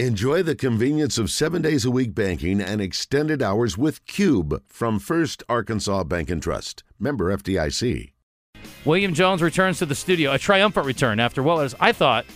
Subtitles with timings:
[0.00, 4.98] Enjoy the convenience of seven days a week banking and extended hours with Cube from
[4.98, 6.82] First Arkansas Bank and Trust.
[6.98, 8.10] Member FDIC.
[8.84, 12.26] William Jones returns to the studio, a triumphant return after what was, I thought,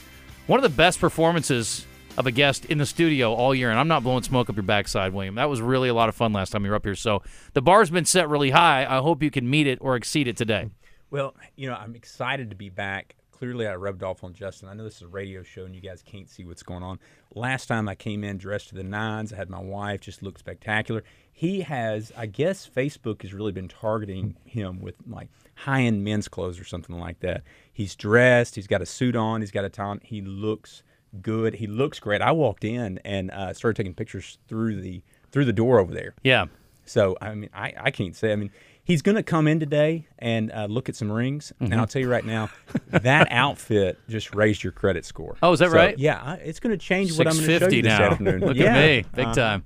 [0.47, 1.85] one of the best performances
[2.17, 3.71] of a guest in the studio all year.
[3.71, 5.35] And I'm not blowing smoke up your backside, William.
[5.35, 6.95] That was really a lot of fun last time you were up here.
[6.95, 8.87] So the bar's been set really high.
[8.89, 10.71] I hope you can meet it or exceed it today.
[11.11, 14.69] Well, you know, I'm excited to be back clearly I rubbed off on Justin.
[14.69, 16.99] I know this is a radio show and you guys can't see what's going on.
[17.35, 20.39] Last time I came in dressed to the nines, I had my wife, just look
[20.39, 21.05] spectacular.
[21.33, 26.27] He has, I guess, Facebook has really been targeting him with like high end men's
[26.27, 27.43] clothes or something like that.
[27.73, 30.01] He's dressed, he's got a suit on, he's got a tie on.
[30.03, 30.83] He looks
[31.23, 31.55] good.
[31.55, 32.21] He looks great.
[32.21, 36.15] I walked in and uh, started taking pictures through the through the door over there.
[36.23, 36.47] Yeah.
[36.85, 38.33] So I mean, I, I can't say.
[38.33, 38.51] I mean,
[38.89, 41.53] he's going to come in today and uh, look at some rings.
[41.61, 41.73] Mm-hmm.
[41.73, 42.51] And I'll tell you right now,
[42.89, 45.37] that outfit just raised your credit score.
[45.43, 45.97] Oh, is that so, right?
[45.97, 47.99] Yeah, it's going to change what I'm going to show you now.
[47.99, 48.41] this afternoon.
[48.41, 48.77] look yeah.
[48.77, 49.35] at me, big uh-huh.
[49.35, 49.65] time.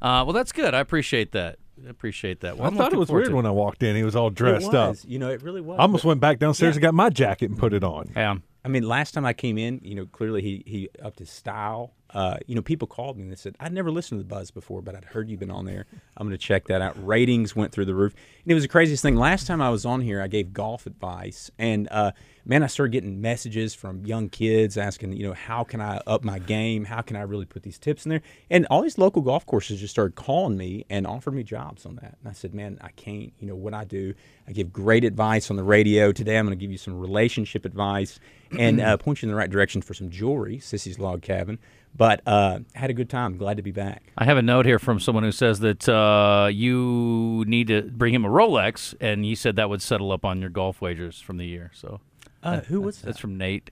[0.00, 0.74] Uh, well, that's good.
[0.74, 1.58] I appreciate that.
[1.84, 2.58] I appreciate that.
[2.58, 3.96] Well, I thought it was weird when I walked in.
[3.96, 4.96] He was all dressed up.
[5.04, 5.78] You know, it really was.
[5.78, 6.78] I almost went back downstairs yeah.
[6.78, 8.12] and got my jacket and put it on.
[8.14, 8.36] Yeah.
[8.62, 11.94] I mean, last time I came in, you know, clearly he he upped his style.
[12.12, 14.50] Uh, you know, people called me and they said, I'd never listened to the Buzz
[14.50, 15.86] before, but I'd heard you've been on there.
[16.16, 16.94] I'm going to check that out.
[17.06, 18.14] Ratings went through the roof.
[18.44, 19.16] And it was the craziest thing.
[19.16, 21.50] Last time I was on here, I gave golf advice.
[21.58, 22.12] And uh,
[22.44, 26.24] man, I started getting messages from young kids asking, you know, how can I up
[26.24, 26.84] my game?
[26.84, 28.22] How can I really put these tips in there?
[28.50, 31.96] And all these local golf courses just started calling me and offered me jobs on
[31.96, 32.16] that.
[32.20, 33.32] And I said, man, I can't.
[33.38, 34.14] You know, what I do,
[34.48, 36.12] I give great advice on the radio.
[36.12, 38.18] Today, I'm going to give you some relationship advice
[38.58, 41.58] and uh, point you in the right direction for some jewelry, Sissy's Log Cabin.
[41.94, 43.36] But uh, had a good time.
[43.36, 44.12] Glad to be back.
[44.16, 48.14] I have a note here from someone who says that uh, you need to bring
[48.14, 51.36] him a Rolex, and he said that would settle up on your golf wagers from
[51.36, 51.70] the year.
[51.74, 52.00] So,
[52.42, 53.06] uh, who was that?
[53.06, 53.70] That's from Nate.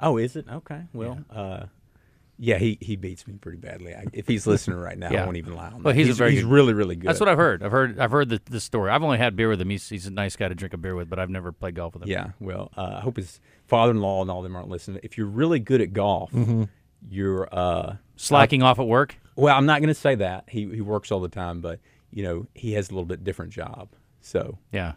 [0.00, 0.46] Oh, is it?
[0.50, 0.82] Okay.
[0.92, 1.38] Well, yeah.
[1.38, 1.66] Uh,
[2.40, 3.94] yeah, he, he beats me pretty badly.
[3.94, 5.22] I, if he's listening right now, yeah.
[5.22, 5.82] I won't even lie on that.
[5.82, 7.08] Well, he's, he's, he's really really good.
[7.08, 7.64] That's what I've heard.
[7.64, 8.90] I've heard I've heard the, the story.
[8.90, 9.70] I've only had beer with him.
[9.70, 11.94] He's, he's a nice guy to drink a beer with, but I've never played golf
[11.94, 12.08] with him.
[12.08, 12.30] Yeah.
[12.38, 15.00] Well, uh, I hope his father-in-law and all them aren't listening.
[15.02, 16.64] If you're really good at golf, mm-hmm.
[17.10, 19.16] You're uh, slacking off at work.
[19.36, 20.44] Well, I'm not going to say that.
[20.48, 23.52] He he works all the time, but you know he has a little bit different
[23.52, 23.88] job.
[24.20, 24.94] So yeah,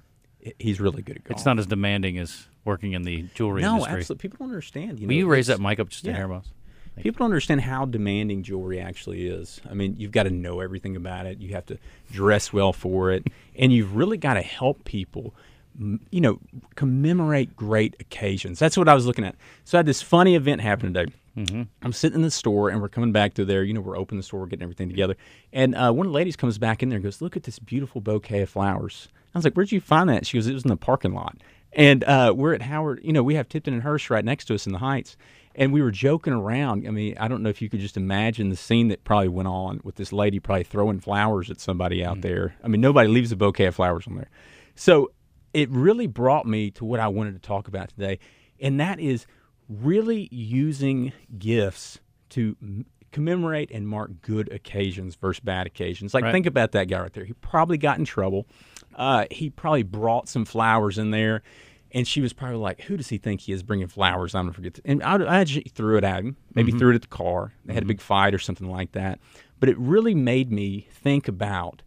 [0.59, 1.37] he's really good at golf.
[1.37, 3.93] It's not as demanding as working in the jewelry no, industry.
[3.93, 4.21] No, absolutely.
[4.29, 4.99] People don't understand.
[4.99, 6.13] You Will know, you raise that mic up just yeah.
[6.13, 6.51] a hair, Moss?
[6.97, 9.61] People don't understand how demanding jewelry actually is.
[9.69, 11.39] I mean, you've got to know everything about it.
[11.39, 11.77] You have to
[12.11, 13.25] dress well for it,
[13.55, 15.33] and you've really got to help people.
[16.09, 16.39] You know,
[16.75, 18.59] commemorate great occasions.
[18.59, 19.35] That's what I was looking at.
[19.63, 21.13] So I had this funny event happen today.
[21.37, 21.63] Mm-hmm.
[21.81, 23.63] I'm sitting in the store and we're coming back to there.
[23.63, 25.15] You know, we're opening the store, we're getting everything together.
[25.53, 27.59] And uh, one of the ladies comes back in there and goes, Look at this
[27.59, 29.07] beautiful bouquet of flowers.
[29.33, 30.25] I was like, Where'd you find that?
[30.25, 31.37] She goes, It was in the parking lot.
[31.73, 34.55] And uh, we're at Howard, you know, we have Tipton and Hurst right next to
[34.55, 35.15] us in the Heights
[35.55, 36.87] and we were joking around.
[36.87, 39.47] I mean, I don't know if you could just imagine the scene that probably went
[39.47, 42.55] on with this lady probably throwing flowers at somebody out mm there.
[42.63, 44.29] I mean, nobody leaves a bouquet of flowers on there.
[44.75, 45.11] So
[45.55, 48.19] it really brought me to what I wanted to talk about today,
[48.59, 49.25] and that is
[49.81, 51.99] really using gifts
[52.29, 56.13] to m- commemorate and mark good occasions versus bad occasions.
[56.13, 56.31] Like, right.
[56.31, 57.25] think about that guy right there.
[57.25, 58.47] He probably got in trouble.
[58.95, 61.41] Uh, he probably brought some flowers in there
[61.93, 64.53] and she was probably like, "Who does he think he is bringing flowers?" I'm gonna
[64.53, 64.75] forget.
[64.75, 66.37] To, and I, I threw it at him.
[66.53, 66.79] Maybe mm-hmm.
[66.79, 67.53] threw it at the car.
[67.65, 67.89] They had mm-hmm.
[67.89, 69.19] a big fight or something like that.
[69.59, 71.81] But it really made me think about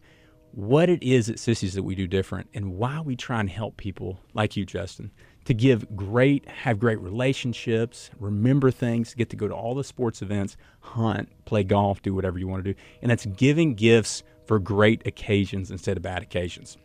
[0.51, 3.77] what it is at Sissy's that we do different, and why we try and help
[3.77, 5.11] people like you, Justin,
[5.45, 10.21] to give great, have great relationships, remember things, get to go to all the sports
[10.21, 14.59] events, hunt, play golf, do whatever you want to do, and that's giving gifts for
[14.59, 16.77] great occasions instead of bad occasions.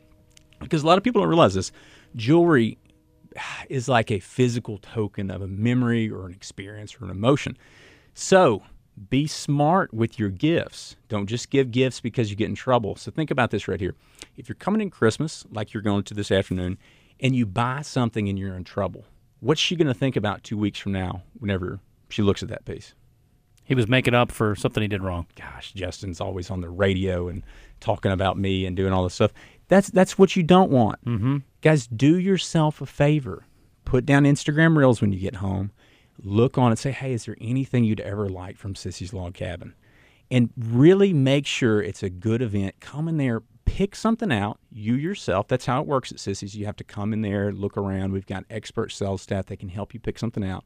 [0.60, 1.72] Because a lot of people don't realize this.
[2.16, 2.78] Jewelry
[3.68, 7.56] is like a physical token of a memory or an experience or an emotion.
[8.12, 8.62] So
[9.08, 10.96] be smart with your gifts.
[11.08, 12.96] Don't just give gifts because you get in trouble.
[12.96, 13.94] So think about this right here.
[14.36, 16.76] If you're coming in Christmas, like you're going to this afternoon,
[17.20, 19.04] and you buy something and you're in trouble,
[19.40, 22.64] what's she going to think about two weeks from now whenever she looks at that
[22.64, 22.94] piece?
[23.64, 25.26] He was making up for something he did wrong.
[25.36, 27.44] Gosh, Justin's always on the radio and
[27.78, 29.32] talking about me and doing all this stuff.
[29.68, 31.04] That's that's what you don't want.
[31.04, 31.36] Mm-hmm.
[31.60, 33.46] Guys, do yourself a favor.
[33.84, 35.70] Put down Instagram Reels when you get home.
[36.22, 36.78] Look on it.
[36.78, 39.74] Say, hey, is there anything you'd ever like from Sissy's Log Cabin?
[40.32, 42.74] And really make sure it's a good event.
[42.80, 44.58] Come in there, pick something out.
[44.70, 45.48] You yourself.
[45.48, 46.56] That's how it works at Sissy's.
[46.56, 48.12] You have to come in there, look around.
[48.12, 50.64] We've got expert sales staff that can help you pick something out.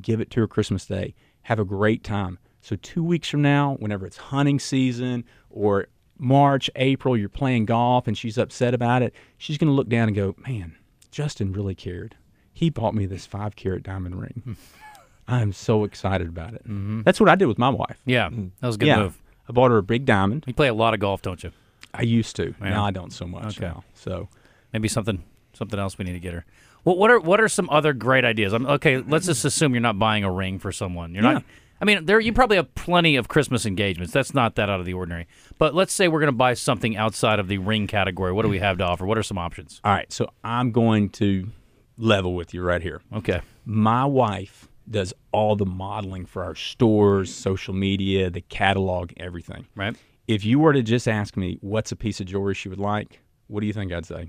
[0.00, 1.14] Give it to her Christmas Day.
[1.42, 2.38] Have a great time.
[2.60, 5.88] So two weeks from now, whenever it's hunting season or
[6.18, 10.08] March, April, you're playing golf and she's upset about it, she's going to look down
[10.08, 10.74] and go, man,
[11.10, 12.16] Justin really cared.
[12.52, 14.42] He bought me this five carat diamond ring.
[14.44, 14.52] Hmm.
[15.28, 16.62] I'm so excited about it.
[16.64, 17.02] Mm-hmm.
[17.02, 18.00] That's what I did with my wife.
[18.06, 19.20] Yeah, that was a good yeah, move.
[19.48, 20.44] I bought her a big diamond.
[20.46, 21.50] You play a lot of golf, don't you?
[21.94, 22.54] I used to.
[22.60, 22.70] Yeah.
[22.70, 23.58] Now I don't so much.
[23.58, 23.66] Okay.
[23.66, 23.84] now.
[23.94, 24.28] So
[24.76, 25.24] Maybe something
[25.54, 26.44] something else we need to get her.
[26.84, 28.52] Well, what are what are some other great ideas?
[28.52, 31.14] I'm, okay, let's just assume you're not buying a ring for someone.
[31.14, 31.44] You're not.
[31.80, 34.12] I mean, there you probably have plenty of Christmas engagements.
[34.12, 35.28] That's not that out of the ordinary.
[35.56, 38.32] But let's say we're going to buy something outside of the ring category.
[38.32, 39.06] What do we have to offer?
[39.06, 39.80] What are some options?
[39.82, 40.12] all right.
[40.12, 41.48] So I'm going to
[41.96, 43.00] level with you right here.
[43.14, 43.40] Okay.
[43.64, 49.66] My wife does all the modeling for our stores, social media, the catalog, everything.
[49.74, 49.96] Right.
[50.28, 53.20] If you were to just ask me what's a piece of jewelry she would like,
[53.46, 54.28] what do you think I'd say?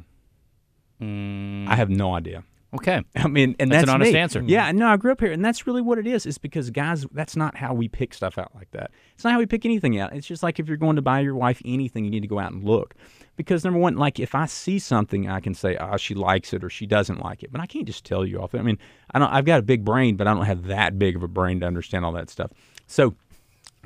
[1.00, 2.44] I have no idea.
[2.74, 3.02] Okay.
[3.16, 4.20] I mean, and That's that's, an honest me.
[4.20, 4.44] answer.
[4.46, 6.26] Yeah, no, I grew up here, and that's really what it is.
[6.26, 8.92] Is because guys, that's not how we pick stuff out like that.
[9.16, 10.14] It's not how we pick anything out.
[10.14, 12.40] It's just like if you're going to buy your wife anything, you need to go
[12.40, 12.94] out and look.
[13.36, 16.64] Because number one, like if I see something, I can say, "Ah, she likes it"
[16.64, 18.54] or "She doesn't like it," but I can't just tell you off.
[18.54, 18.80] I mean,
[19.12, 19.32] I don't.
[19.32, 21.68] I've got a big brain, but I don't have that big of a brain to
[21.68, 22.52] understand all that stuff.
[22.88, 23.16] So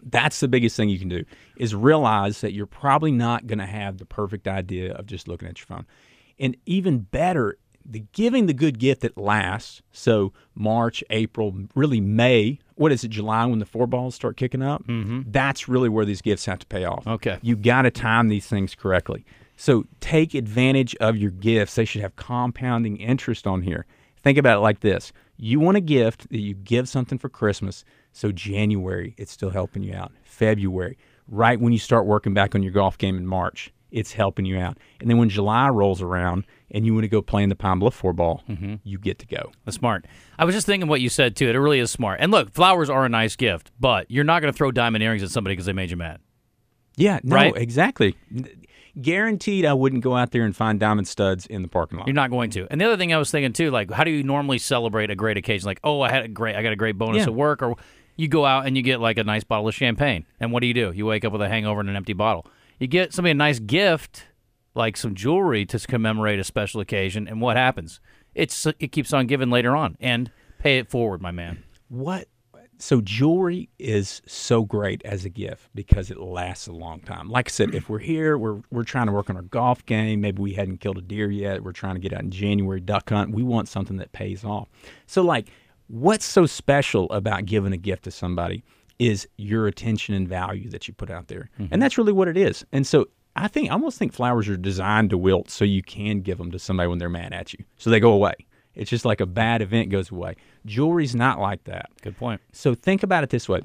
[0.03, 1.23] that's the biggest thing you can do
[1.57, 5.47] is realize that you're probably not going to have the perfect idea of just looking
[5.47, 5.85] at your phone.
[6.39, 12.59] And even better the giving the good gift that lasts so march april really may
[12.75, 14.85] what is it july when the four balls start kicking up?
[14.85, 15.21] Mm-hmm.
[15.27, 17.05] that's really where these gifts have to pay off.
[17.07, 17.39] Okay.
[17.41, 19.25] you got to time these things correctly.
[19.57, 21.75] So take advantage of your gifts.
[21.75, 23.85] They should have compounding interest on here.
[24.23, 25.13] Think about it like this.
[25.37, 29.83] You want a gift that you give something for christmas so january it's still helping
[29.83, 30.97] you out february
[31.27, 34.57] right when you start working back on your golf game in march it's helping you
[34.57, 37.55] out and then when july rolls around and you want to go play in the
[37.55, 38.75] pine bluff four ball mm-hmm.
[38.83, 40.05] you get to go That's smart.
[40.39, 41.49] I was just thinking what you said too.
[41.49, 42.19] It really is smart.
[42.21, 45.21] And look, flowers are a nice gift, but you're not going to throw diamond earrings
[45.21, 46.19] at somebody because they made you mad.
[46.95, 47.53] yeah no Right?
[47.57, 48.15] exactly
[48.99, 52.13] guaranteed i wouldn't go out there and find diamond studs in the parking lot You're
[52.13, 52.67] not going to.
[52.69, 55.15] And the other thing I was thinking too, like, how do you normally celebrate a
[55.15, 55.65] great occasion?
[55.65, 57.27] Like, oh, I had a great, I got a great bonus Yeah.
[57.27, 57.75] at work, or
[58.21, 60.25] you go out and you get like a nice bottle of champagne.
[60.39, 60.91] And what do you do?
[60.93, 62.45] You wake up with a hangover and an empty bottle.
[62.79, 64.27] You get somebody a nice gift,
[64.75, 67.99] like some jewelry, to commemorate a special occasion, and what happens?
[68.35, 71.63] It's uh, it keeps on giving later on, and pay it forward, my man.
[71.89, 72.27] what
[72.77, 77.47] so jewelry is so great as a gift because it lasts a long time like
[77.47, 80.41] i said if we're here we're, we're trying to work on our golf game maybe
[80.41, 83.31] we hadn't killed a deer yet we're trying to get out in january duck hunt
[83.35, 84.67] we want something that pays off
[85.05, 85.47] so like
[85.91, 88.63] what's so special about giving a gift to somebody
[88.97, 91.79] is your attention and value that you put out there and mm-hmm.
[91.79, 93.05] that's really what it is and so
[93.35, 96.49] i think i almost think flowers are designed to wilt so you can give them
[96.49, 98.33] to somebody when they're mad at you so they go away
[98.73, 100.33] it's just like a bad event goes away
[100.65, 102.39] jewelry's not like that Good point.
[102.53, 103.61] so think about it this way.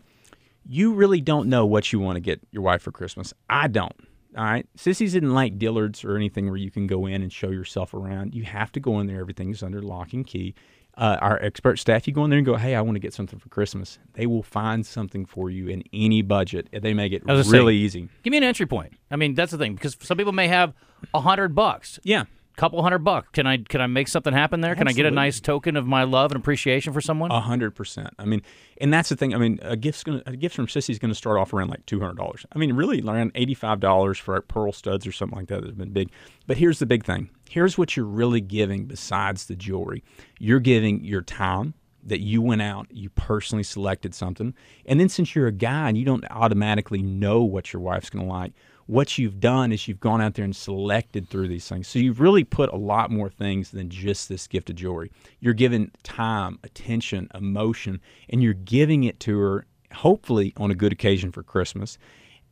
[0.69, 3.33] You really don't know what you want to get your wife for Christmas.
[3.49, 3.95] I don't.
[4.37, 4.67] All right.
[4.77, 8.35] Sissy's didn't like Dillard's or anything where you can go in and show yourself around.
[8.35, 9.21] You have to go in there.
[9.21, 10.55] Everything's under lock and key.
[10.97, 13.13] Uh, our expert staff, you go in there and go, hey, I want to get
[13.13, 13.99] something for Christmas.
[14.15, 16.69] They will find something for you in any budget.
[16.73, 18.09] They make it I was gonna really say, easy.
[18.23, 18.95] Give me an entry point.
[19.11, 20.73] I mean, that's the thing because some people may have
[21.13, 21.99] a hundred bucks.
[22.03, 22.25] Yeah.
[22.57, 23.29] couple hundred bucks.
[23.33, 24.75] Can I can I make something happen there?
[24.75, 27.31] Can I get a nice token of my love and appreciation for someone?
[27.31, 28.09] A hundred percent.
[28.19, 28.41] I mean,
[28.81, 29.35] and that's the thing.
[29.35, 32.01] I mean, a gift's gonna a gift from Sissy's gonna start off around like two
[32.01, 32.47] hundred dollars.
[32.53, 35.75] I mean, really around eighty five dollars for pearl studs or something like that that's
[35.75, 36.11] been big.
[36.47, 37.29] But here's the big thing.
[37.49, 40.03] Here's what you're really giving besides the jewelry.
[40.39, 44.55] You're giving your time that you went out, you personally selected something,
[44.87, 48.27] and then since you're a guy and you don't automatically know what your wife's gonna
[48.27, 48.53] like.
[48.87, 51.89] What you've done is you've gone out there and selected through these things.
[51.89, 55.11] So you've really put a lot more things than just this gift of jewelry.
[55.41, 60.93] You're giving time, attention, emotion, and you're giving it to her, hopefully on a good
[60.93, 61.99] occasion for Christmas.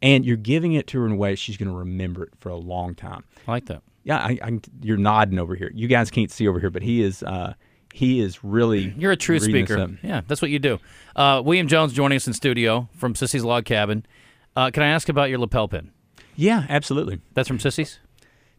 [0.02, 2.48] And you're giving it to her in a way she's going to remember it for
[2.48, 3.22] a long time.
[3.46, 3.82] I like that.
[4.04, 5.70] Yeah, I, I, you're nodding over here.
[5.74, 7.22] You guys can't see over here, but he is.
[7.22, 7.54] Uh,
[7.92, 8.94] he is really.
[8.98, 9.88] You're a true speaker.
[10.02, 10.78] Yeah, that's what you do.
[11.16, 14.04] Uh, William Jones joining us in studio from Sissy's Log Cabin.
[14.56, 15.90] Uh, can I ask about your lapel pin?
[16.36, 17.20] Yeah, absolutely.
[17.34, 18.00] That's from Sissy's.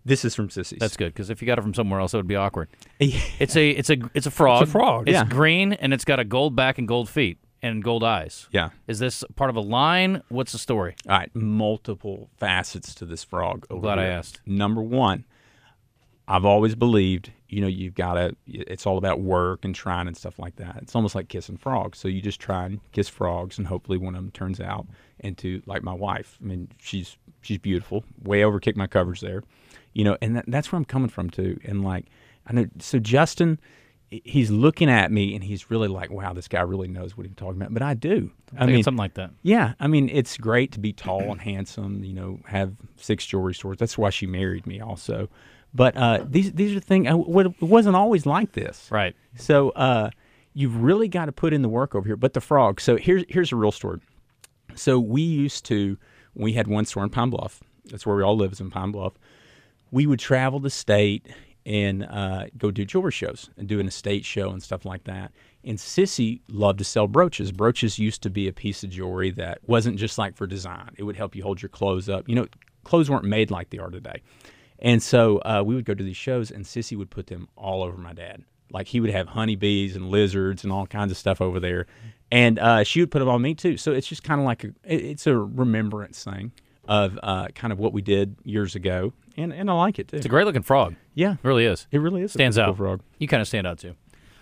[0.06, 0.80] This is from Sissy's.
[0.80, 2.70] That's good because if you got it from somewhere else, it would be awkward.
[3.00, 4.62] It's a it's a it's a frog.
[4.62, 5.25] It's a frog, It's yeah.
[5.25, 8.48] green and it's got a gold back and gold feet and gold eyes.
[8.52, 8.70] Yeah.
[8.88, 10.22] Is this part of a line?
[10.30, 10.96] What's the story?
[11.10, 13.66] All right, multiple facets to this frog.
[13.72, 14.42] Over glad I asked.
[14.46, 15.25] Number one,
[16.27, 18.36] I've always believed, you know, you've got to.
[18.48, 20.77] It's all about work and trying and stuff like that.
[20.82, 22.00] It's almost like kissing frogs.
[22.00, 24.88] So you just try and kiss frogs, and hopefully one of them turns out
[25.20, 26.38] into like my wife.
[26.41, 28.03] I mean, she's she's beautiful.
[28.24, 29.44] Way overkicked my coverage there,
[29.94, 31.60] you know, and that, that's where I'm coming from too.
[31.63, 32.05] And like,
[32.48, 32.65] I know.
[32.79, 33.60] So Justin.
[34.24, 37.36] He's looking at me and he's really like, "Wow, this guy really knows what he's
[37.36, 38.32] talking about." But I do.
[38.53, 39.32] I, think mean, something like that.
[39.41, 42.03] yeah, I mean, it's great to be tall and handsome.
[42.03, 43.77] You know, have six jewelry stores.
[43.79, 45.27] That's why she married me, also.
[45.75, 47.08] But uh, these these are things.
[47.08, 49.15] I- It wasn't always like this, Right.
[49.36, 50.10] So, uh,
[50.53, 52.15] you've really got to put in the work over here.
[52.15, 52.79] But the frog.
[52.79, 54.00] So here's here's a real story.
[54.75, 55.98] So we used to
[56.34, 57.62] we had one store in Pine Bluff.
[57.86, 59.13] That's where we all live is in Pine Bluff.
[59.91, 61.27] We would travel the state
[61.65, 65.32] and uh, go do jewelry shows and do an estate show and stuff like that.
[65.63, 67.51] And Sissy loved to sell brooches.
[67.51, 70.91] Brooches used to be a piece of jewelry that wasn't just like for design.
[70.98, 72.27] It would help you hold your clothes up.
[72.29, 72.48] You know,
[72.84, 74.22] clothes weren't made like they are today.
[74.79, 77.82] And so uh, we would go to these shows, and Sissy would put them all
[77.84, 78.44] over my dad.
[78.72, 81.86] Like he would have honeybees and lizards and all kinds of stuff over there,
[82.32, 83.77] and uh, she would put them on me too.
[83.77, 86.51] So it's just kind of like a, it's a remembrance thing
[86.88, 90.17] of uh, kind of what we did years ago, and and I like it too.
[90.17, 90.96] It's a great looking frog.
[91.13, 91.88] yeah, It really is.
[91.91, 92.65] it really is Stands out.
[92.67, 93.01] cool frog.
[93.20, 93.96] You kind of stand out too.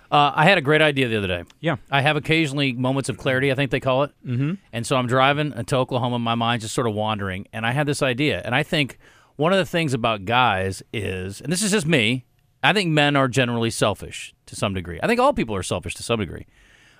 [0.09, 1.43] Uh, I had a great idea the other day.
[1.59, 1.77] Yeah.
[1.89, 4.11] I have occasionally moments of clarity, I think they call it.
[4.25, 4.53] Mm-hmm.
[4.71, 7.71] And so I'm driving to Oklahoma, and my mind's just sort of wandering, and I
[7.71, 8.39] had this idea.
[8.45, 8.99] And I think
[9.43, 12.23] one of the things about guys is, and this is just me,
[12.63, 15.01] I think men are generally selfish to some degree.
[15.03, 16.47] I think all people are selfish to some degree.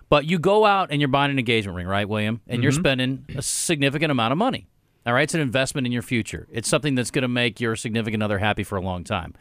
[0.09, 2.41] But you go out and you're buying an engagement ring, right, William?
[2.47, 2.81] And you're mm-hmm.
[2.81, 4.67] spending a significant amount of money.
[5.05, 6.50] All right, it's an investment in your future.
[6.51, 9.33] It's something that's going to make your significant other happy for a long time.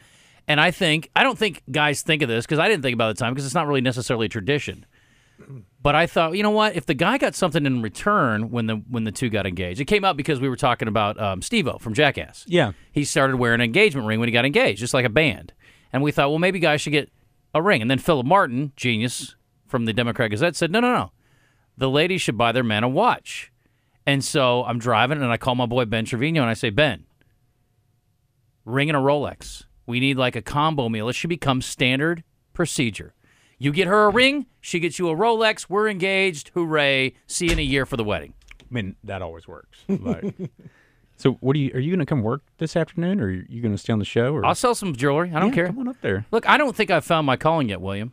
[0.47, 3.09] And I think I don't think guys think of this because I didn't think about
[3.09, 4.87] it at the time because it's not really necessarily a tradition.
[5.83, 6.77] But I thought, you know what?
[6.77, 9.87] If the guy got something in return when the when the two got engaged, it
[9.87, 12.45] came out because we were talking about um, Steve-O from Jackass.
[12.47, 12.73] Yeah.
[12.93, 15.53] he started wearing an engagement ring when he got engaged, just like a band.
[15.93, 17.11] And we thought, well, maybe guys should get
[17.55, 17.83] a ring.
[17.83, 21.13] And then Philip Martin, genius from the Democrat Gazette, said, no, no, no,
[21.77, 23.53] the ladies should buy their man a watch.
[24.07, 27.05] And so I'm driving and I call my boy Ben Trevino and I say, Ben,
[28.65, 29.65] ring and a Rolex.
[29.87, 31.09] We need like a combo meal.
[31.09, 33.15] It should become standard procedure.
[33.63, 35.67] You get her a ring, she gets you a Rolex.
[35.69, 36.51] We're engaged.
[36.55, 37.15] Hooray.
[37.29, 38.35] See you in a year for the wedding.
[38.61, 39.79] I mean, that always works.
[39.89, 40.35] Like,
[41.17, 41.71] so, what are you?
[41.73, 44.01] Are you going to come work this afternoon, or are you going to stay on
[44.01, 44.35] the show?
[44.35, 45.31] Or I'll sell some jewelry.
[45.33, 45.67] I don't Yeah, care.
[45.69, 46.27] Come on up there.
[46.33, 48.11] Look, I don't think I've found my calling yet, William.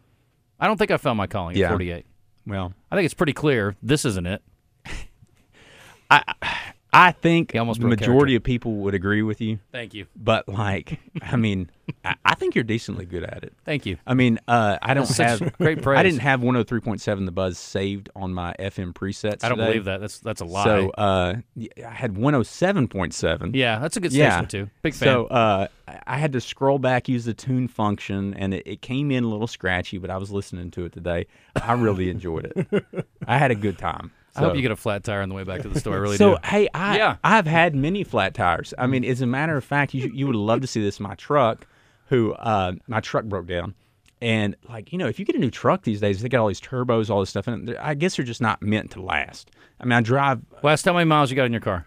[0.60, 1.66] I don't think I found my calling Yeah.
[1.68, 2.06] at 48.
[2.46, 4.44] Well, I think it's pretty clear this isn't it.
[6.12, 8.36] I think He almost the majority character.
[8.38, 10.08] of people would agree with you, Thank you.
[10.16, 11.70] but like, I mean,
[12.04, 13.54] I, I think you're decently good at it.
[13.64, 13.98] Thank you.
[14.08, 16.00] I mean, uh, I don't That's have great praise.
[16.00, 19.44] I didn't have 103.7 The Buzz saved on my FM presets.
[19.44, 19.70] I don't today.
[19.72, 20.02] believe that.
[20.02, 20.64] That's that's a lie.
[20.64, 23.56] So uh, y- I had 107.7.
[23.56, 24.46] yeah, that's a good station Yeah.
[24.46, 24.70] too.
[24.82, 25.08] Big fan.
[25.08, 28.82] So uh, I- I had to scroll back, use the tune function, and it, it
[28.82, 31.26] came in a little scratchy, but I was listening to it today.
[31.56, 32.86] I really enjoyed it.
[33.28, 34.12] I had a good time.
[34.36, 35.96] I hope you get a flat tire on the way back to the store.
[35.96, 36.38] I really so do.
[36.44, 37.18] hey, I Yeah.
[37.24, 38.74] I've had many flat tires.
[38.78, 41.00] I mean, as a matter of fact, you you would love to see this.
[41.00, 41.66] My truck,
[42.08, 43.74] who uh, my truck broke down,
[44.22, 46.48] and like you know, if you get a new truck these days, they got all
[46.48, 49.52] these turbos, all this stuff, and I guess they're just not meant to last.
[49.80, 51.86] I mean, I drive, Wes, how many miles you got in your car?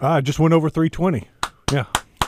[0.00, 1.28] I just went over 320.
[1.72, 1.84] Yeah,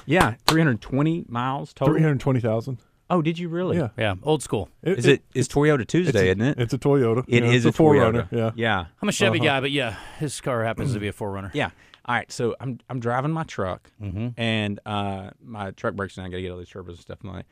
[0.06, 1.94] yeah, 320 miles total.
[1.94, 2.78] 320,000.
[3.10, 3.76] Oh, did you really?
[3.76, 3.88] Yeah.
[3.98, 4.68] Yeah, old school.
[4.82, 6.58] Is it is Toyota Tuesday, isn't it?
[6.58, 7.24] It's a Toyota.
[7.28, 8.28] It yeah, is it's a, 4Runner.
[8.28, 8.32] Toyota.
[8.32, 8.50] Yeah.
[8.56, 9.46] yeah, I'm a Chevy Uh-huh.
[9.48, 11.50] guy, but yeah, his car happens to be a 4Runner.
[11.54, 11.70] yeah.
[12.06, 14.28] All right, so I'm I'm driving my truck, Mm-hmm.
[14.38, 16.26] and uh, my truck breaks down.
[16.26, 17.18] I got to get all these turbos and stuff.
[17.22, 17.46] And like,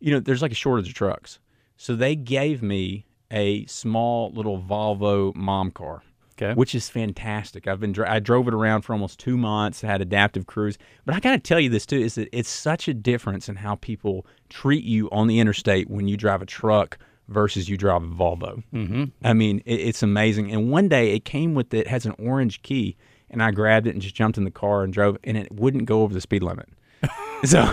[0.00, 1.38] you know, there's like a shortage of trucks,
[1.76, 6.02] so they gave me a small little Volvo mom car.
[6.36, 6.52] Okay.
[6.54, 7.68] Which is fantastic.
[7.68, 9.80] I've been dri- I drove it around for almost two months.
[9.80, 12.88] Had adaptive cruise, but I got to tell you this too: is that it's such
[12.88, 16.98] a difference in how people treat you on the interstate when you drive a truck
[17.28, 18.62] versus you drive a Volvo.
[18.72, 19.04] Mm-hmm.
[19.22, 20.50] I mean, it, it's amazing.
[20.50, 22.96] And one day it came with it has an orange key,
[23.30, 25.84] and I grabbed it and just jumped in the car and drove, and it wouldn't
[25.84, 26.68] go over the speed limit.
[27.44, 27.60] so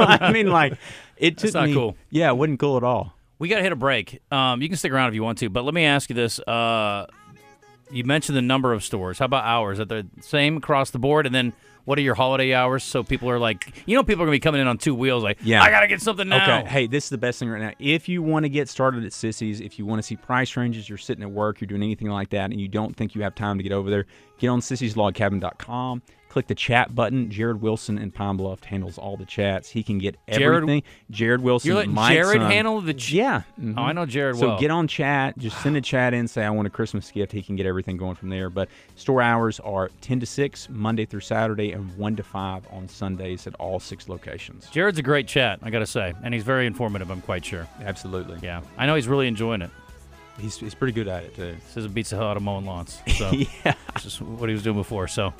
[0.00, 0.74] I mean, like
[1.16, 1.96] it took That's not me- cool.
[2.10, 3.14] Yeah, it wasn't cool at all.
[3.38, 4.20] We got to hit a break.
[4.30, 6.40] Um, you can stick around if you want to, but let me ask you this.
[6.40, 7.06] Uh,
[7.90, 9.18] you mentioned the number of stores.
[9.18, 9.80] How about hours?
[9.80, 11.26] Are they the same across the board?
[11.26, 11.52] And then
[11.84, 12.84] what are your holiday hours?
[12.84, 14.94] So people are like, you know, people are going to be coming in on two
[14.94, 15.62] wheels like, Yeah.
[15.62, 16.60] I got to get something now.
[16.60, 16.68] Okay.
[16.68, 17.72] Hey, this is the best thing right now.
[17.78, 20.88] If you want to get started at Sissy's, if you want to see price ranges,
[20.88, 23.34] you're sitting at work, you're doing anything like that, and you don't think you have
[23.34, 24.06] time to get over there,
[24.38, 26.02] get on sissyslogcabin.com.
[26.30, 27.28] Click the chat button.
[27.28, 29.68] Jared Wilson in Pine Bluff handles all the chats.
[29.70, 30.82] He can get Jared- everything.
[31.10, 31.66] Jared Wilson.
[31.68, 32.94] You're letting my Jared son- handle the.
[32.94, 33.42] Ch- Yeah.
[33.60, 33.74] mhm.
[33.76, 34.58] Oh, I know Jared So well.
[34.60, 35.36] get on chat.
[35.38, 36.28] Just send a chat in.
[36.28, 37.32] Say I want a Christmas gift.
[37.32, 38.48] He can get everything going from there.
[38.48, 42.86] But store hours are 10 to 6 Monday through Saturday and 1 to 5 on
[42.88, 44.68] Sundays at all six locations.
[44.70, 47.10] Jared's a great chat, I got to say, and he's very informative.
[47.10, 47.66] I'm quite sure.
[47.84, 48.38] Absolutely.
[48.40, 49.70] Yeah, I know he's really enjoying it.
[50.38, 51.56] He's, he's pretty good at it too.
[51.70, 52.98] Says it beats the hell out of mowing lawns.
[53.18, 53.74] So yeah.
[53.98, 55.06] just what he was doing before.
[55.08, 55.34] So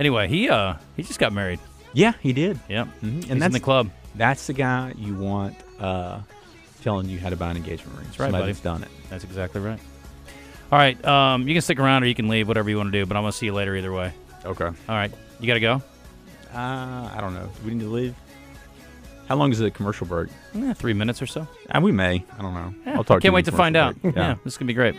[0.00, 1.58] anyway, he uh he just got married.
[1.92, 2.58] Yeah, he did.
[2.68, 3.14] Yep, Mhm.
[3.14, 3.90] he's And in that's the club.
[4.14, 6.20] That's the guy you want uh,
[6.82, 8.06] telling you how to buy an engagement ring.
[8.06, 8.52] right, Somebody buddy.
[8.52, 8.88] that's done it.
[9.10, 9.78] That's exactly right.
[10.72, 12.98] All right, um, you can stick around or you can leave, whatever you want to
[12.98, 13.04] do.
[13.06, 14.12] But I'm gonna see you later either way.
[14.44, 14.64] Okay.
[14.64, 15.82] All right, you gotta go.
[16.54, 17.46] Uh, I don't know.
[17.46, 18.14] Do we need to leave?
[19.28, 20.28] How long is the commercial break?
[20.54, 21.46] Eh, three minutes or so.
[21.70, 22.24] And we may.
[22.38, 22.74] I don't know.
[22.86, 23.20] Yeah, I'll talk.
[23.22, 24.02] Can't to wait to find commercial out.
[24.02, 24.16] break.
[24.16, 24.94] yeah, this is gonna be great.